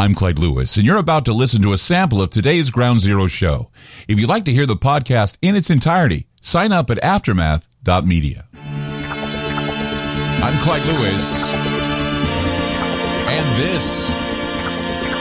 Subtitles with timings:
[0.00, 3.26] I'm Clyde Lewis, and you're about to listen to a sample of today's Ground Zero
[3.26, 3.70] show.
[4.08, 8.48] If you'd like to hear the podcast in its entirety, sign up at aftermath.media.
[10.42, 14.08] I'm Clyde Lewis, and this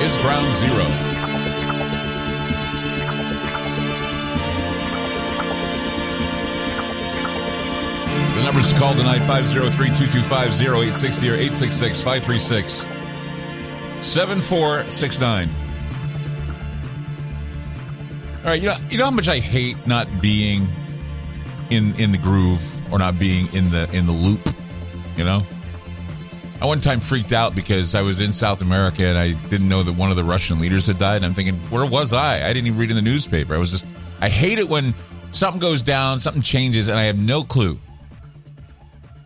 [0.00, 0.86] is Ground Zero.
[8.36, 12.91] The numbers to call tonight 503-225-0860 or 866-536
[14.02, 15.48] 7469.
[18.38, 20.66] All right, you know, you know how much I hate not being
[21.70, 24.40] in in the groove or not being in the in the loop,
[25.16, 25.42] you know?
[26.60, 29.82] I one time freaked out because I was in South America and I didn't know
[29.82, 31.16] that one of the Russian leaders had died.
[31.16, 32.48] And I'm thinking, where was I?
[32.48, 33.54] I didn't even read in the newspaper.
[33.54, 33.84] I was just
[34.20, 34.94] I hate it when
[35.32, 37.80] something goes down, something changes, and I have no clue.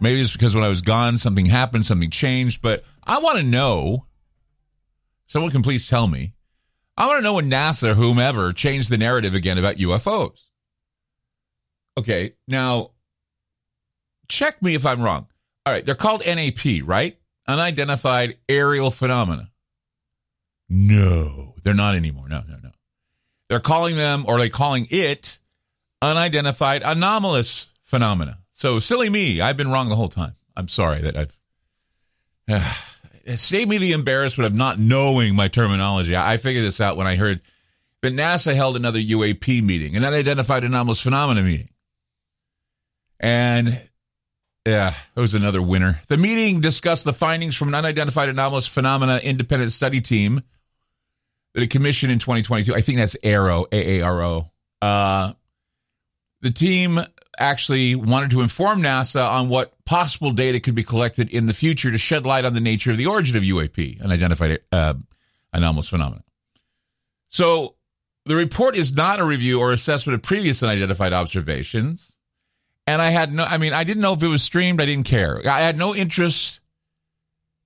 [0.00, 3.44] Maybe it's because when I was gone, something happened, something changed, but I want to
[3.44, 4.04] know.
[5.32, 6.34] Someone can please tell me.
[6.94, 10.50] I want to know when NASA or whomever changed the narrative again about UFOs.
[11.96, 12.90] Okay, now
[14.28, 15.26] check me if I'm wrong.
[15.64, 17.18] All right, they're called NAP, right?
[17.48, 19.50] Unidentified aerial phenomena.
[20.68, 22.28] No, they're not anymore.
[22.28, 22.70] No, no, no.
[23.48, 25.40] They're calling them, or they're calling it,
[26.02, 28.36] unidentified anomalous phenomena.
[28.52, 30.34] So silly me, I've been wrong the whole time.
[30.54, 31.38] I'm sorry that I've.
[33.34, 36.16] Save me the embarrassment of not knowing my terminology.
[36.16, 37.40] I figured this out when I heard
[38.02, 41.68] that NASA held another UAP meeting, and that identified anomalous phenomena meeting.
[43.20, 43.80] And
[44.66, 46.00] yeah, it was another winner.
[46.08, 50.42] The meeting discussed the findings from an unidentified anomalous phenomena independent study team
[51.54, 52.74] that it commissioned in 2022.
[52.74, 54.50] I think that's AARO, A-A-R-O.
[54.80, 55.32] Uh,
[56.40, 57.00] the team
[57.38, 61.90] actually wanted to inform NASA on what possible data could be collected in the future
[61.90, 64.94] to shed light on the nature of the origin of UAP, unidentified uh,
[65.52, 66.22] anomalous phenomena.
[67.30, 67.76] So
[68.26, 72.16] the report is not a review or assessment of previous unidentified observations.
[72.86, 74.80] And I had no, I mean, I didn't know if it was streamed.
[74.80, 75.40] I didn't care.
[75.48, 76.60] I had no interest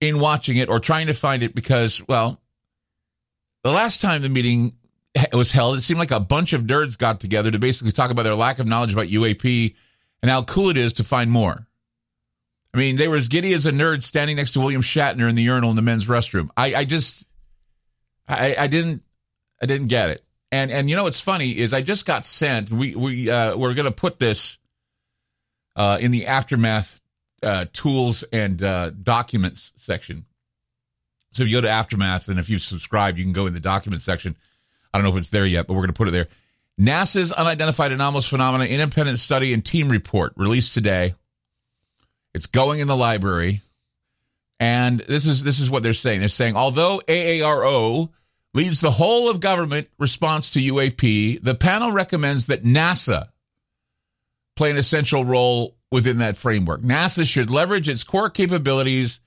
[0.00, 2.40] in watching it or trying to find it because, well,
[3.62, 4.74] the last time the meeting
[5.32, 8.22] was held, it seemed like a bunch of nerds got together to basically talk about
[8.22, 9.74] their lack of knowledge about UAP
[10.22, 11.66] and how cool it is to find more.
[12.72, 15.34] I mean, they were as giddy as a nerd standing next to William Shatner in
[15.34, 16.50] the urinal in the men's restroom.
[16.56, 17.28] I, I just,
[18.28, 19.02] I, I didn't,
[19.60, 20.24] I didn't get it.
[20.52, 22.70] And and you know what's funny is I just got sent.
[22.70, 24.58] We we uh, we're to put this
[25.76, 27.00] uh, in the aftermath
[27.42, 30.24] uh, tools and uh, documents section.
[31.30, 33.60] So if you go to aftermath and if you subscribe, you can go in the
[33.60, 34.36] documents section.
[34.92, 36.28] I don't know if it's there yet, but we're going to put it there.
[36.80, 41.14] NASA's unidentified anomalous phenomena independent study and team report released today.
[42.32, 43.60] It's going in the library.
[44.58, 46.20] And this is this is what they're saying.
[46.20, 48.10] They're saying although AARO
[48.54, 53.28] leads the whole of government response to UAP, the panel recommends that NASA
[54.56, 56.82] play an essential role within that framework.
[56.82, 59.20] NASA should leverage its core capabilities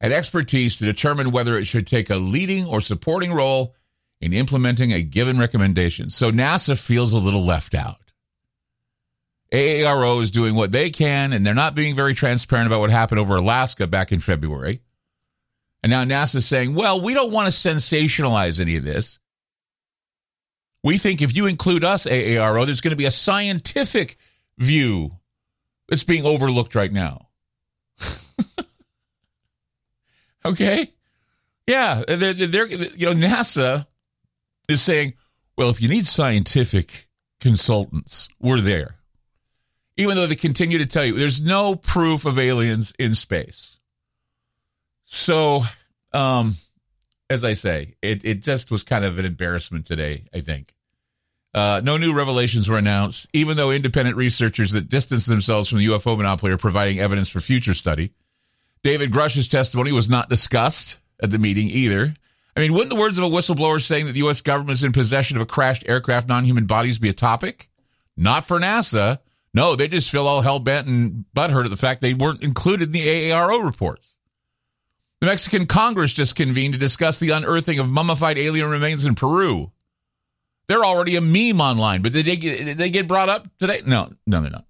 [0.00, 3.74] and expertise to determine whether it should take a leading or supporting role
[4.20, 6.10] in implementing a given recommendation.
[6.10, 7.96] So NASA feels a little left out.
[9.52, 13.18] AARO is doing what they can, and they're not being very transparent about what happened
[13.18, 14.82] over Alaska back in February.
[15.82, 19.18] And now NASA's saying, well, we don't want to sensationalize any of this.
[20.82, 24.16] We think if you include us, AARO, there's going to be a scientific
[24.58, 25.12] view
[25.88, 27.28] that's being overlooked right now.
[30.44, 30.92] okay?
[31.66, 33.86] Yeah, they're, they're, you know, NASA
[34.68, 35.14] is saying,
[35.56, 37.08] well, if you need scientific
[37.40, 38.96] consultants, we're there.
[39.96, 43.78] Even though they continue to tell you there's no proof of aliens in space.
[45.04, 45.62] So,
[46.12, 46.54] um,
[47.30, 50.74] as I say, it, it just was kind of an embarrassment today, I think.
[51.54, 55.86] Uh, no new revelations were announced, even though independent researchers that distance themselves from the
[55.86, 58.12] UFO monopoly are providing evidence for future study.
[58.82, 62.14] David Grusch's testimony was not discussed at the meeting either.
[62.58, 64.40] I mean, wouldn't the words of a whistleblower saying that the U.S.
[64.40, 67.68] government is in possession of a crashed aircraft, non human bodies be a topic?
[68.16, 69.20] Not for NASA.
[69.54, 72.88] No, they just feel all hell bent and butthurt at the fact they weren't included
[72.88, 74.16] in the AARO reports.
[75.20, 79.70] The Mexican Congress just convened to discuss the unearthing of mummified alien remains in Peru.
[80.66, 83.82] They're already a meme online, but did they get, did they get brought up today?
[83.86, 84.64] No, no, they're not.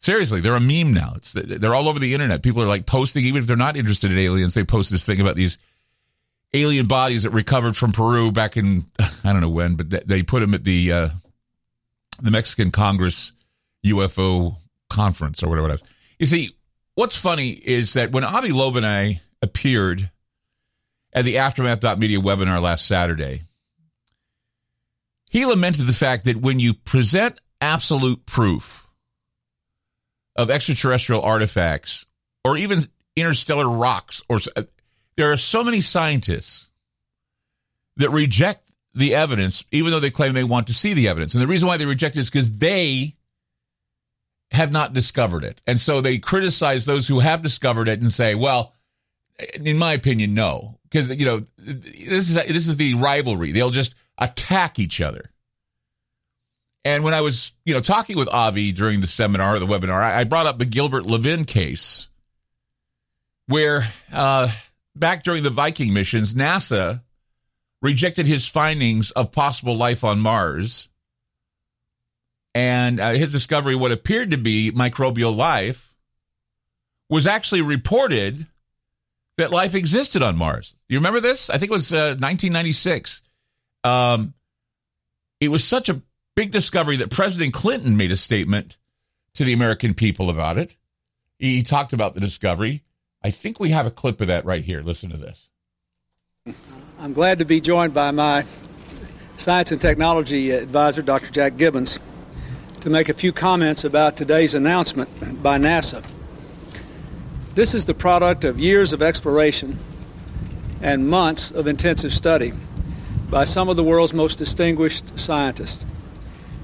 [0.00, 1.12] Seriously, they're a meme now.
[1.14, 2.42] It's they're all over the internet.
[2.42, 5.20] People are like posting, even if they're not interested in aliens, they post this thing
[5.20, 5.58] about these
[6.54, 8.86] alien bodies that recovered from Peru back in
[9.24, 11.08] I don't know when, but they put them at the uh,
[12.20, 13.32] the Mexican Congress
[13.86, 14.56] UFO
[14.90, 15.82] conference or whatever it.
[16.18, 16.50] You see,
[16.94, 20.10] what's funny is that when Avi Loeb and I appeared
[21.12, 23.42] at the Aftermath.media webinar last Saturday.
[25.30, 28.86] He lamented the fact that when you present absolute proof
[30.36, 32.06] of extraterrestrial artifacts
[32.44, 34.62] or even interstellar rocks, or uh,
[35.18, 36.70] there are so many scientists
[37.96, 41.34] that reject the evidence, even though they claim they want to see the evidence.
[41.34, 43.16] And the reason why they reject it is because they
[44.52, 45.60] have not discovered it.
[45.66, 48.72] And so they criticize those who have discovered it and say, well,
[49.54, 50.78] in my opinion, no.
[50.84, 53.50] Because, you know, this is, this is the rivalry.
[53.50, 55.30] They'll just attack each other.
[56.84, 60.22] And when I was, you know, talking with Avi during the seminar the webinar, I
[60.22, 62.08] brought up the Gilbert Levin case
[63.48, 63.82] where
[64.12, 64.48] uh,
[64.98, 67.02] back during the Viking missions, NASA
[67.80, 70.88] rejected his findings of possible life on Mars
[72.54, 75.94] and uh, his discovery, what appeared to be microbial life,
[77.08, 78.46] was actually reported
[79.36, 80.74] that life existed on Mars.
[80.88, 81.50] You remember this?
[81.50, 83.22] I think it was uh, 1996.
[83.84, 84.34] Um,
[85.40, 86.02] it was such a
[86.34, 88.76] big discovery that President Clinton made a statement
[89.34, 90.76] to the American people about it.
[91.38, 92.82] He talked about the discovery.
[93.22, 94.80] I think we have a clip of that right here.
[94.80, 95.48] Listen to this.
[97.00, 98.44] I'm glad to be joined by my
[99.36, 101.30] science and technology advisor, Dr.
[101.30, 101.98] Jack Gibbons,
[102.80, 106.04] to make a few comments about today's announcement by NASA.
[107.54, 109.78] This is the product of years of exploration
[110.80, 112.52] and months of intensive study
[113.28, 115.84] by some of the world's most distinguished scientists.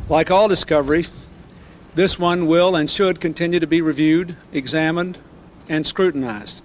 [0.09, 1.11] Like all discoveries,
[1.97, 5.19] this one will and should continue to be reviewed, examined,
[5.69, 6.63] and scrutinized.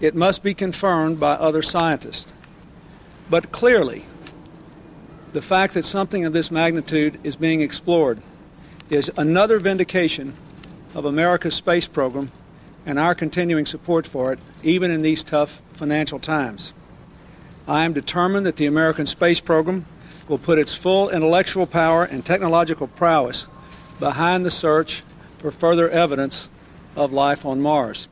[0.00, 2.32] It must be confirmed by other scientists.
[3.30, 4.04] But clearly,
[5.32, 8.20] the fact that something of this magnitude is being explored
[8.90, 10.34] is another vindication
[10.94, 12.30] of America's space program
[12.86, 16.72] and our continuing support for it, even in these tough financial times.
[17.66, 19.86] I am determined that the American space program
[20.28, 23.48] will put its full intellectual power and technological prowess
[23.98, 25.02] behind the search
[25.38, 26.48] for further evidence
[26.96, 28.08] of life on Mars.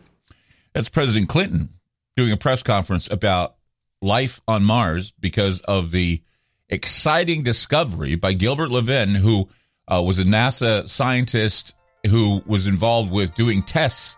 [0.72, 1.70] That's President Clinton
[2.16, 3.56] doing a press conference about
[4.00, 6.22] life on Mars because of the
[6.68, 9.48] exciting discovery by Gilbert Levin, who
[9.88, 11.76] uh, was a NASA scientist
[12.06, 14.16] who was involved with doing tests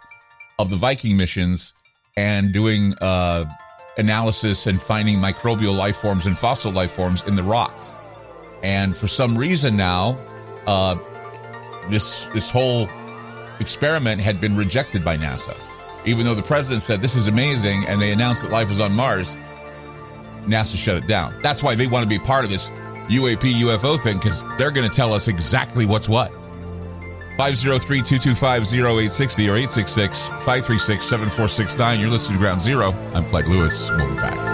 [0.59, 1.75] of the Viking missions
[2.17, 3.45] and doing uh,
[3.99, 7.95] analysis and finding microbial life forms and fossil life forms in the rocks.
[8.63, 10.17] And for some reason now,
[10.67, 10.97] uh,
[11.91, 12.89] this this whole
[13.61, 15.57] experiment had been rejected by NASA.
[16.07, 18.93] Even though the president said this is amazing and they announced that life was on
[18.93, 19.37] Mars,
[20.47, 21.35] NASA shut it down.
[21.43, 22.69] That's why they want to be part of this
[23.09, 26.31] UAP UFO thing because they're going to tell us exactly what's what.
[27.37, 32.01] 503 225 0860 or 866 536 7469.
[32.01, 32.93] You're listening to Ground Zero.
[33.13, 33.91] I'm Clyde Lewis.
[33.91, 34.54] We'll be back.